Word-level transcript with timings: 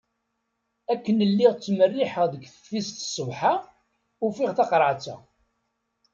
Akken 0.93 1.17
lliɣ 1.31 1.51
ttmerriḥeɣ 1.55 2.25
deg 2.33 2.43
teftist 2.47 3.01
ṣṣbeḥ-a, 3.07 3.53
ufiɣ 4.25 4.49
taqerεet-a. 4.57 5.15